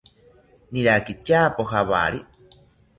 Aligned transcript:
Niraki 0.71 1.13
tyapo 1.25 1.61
jawari 1.71 2.19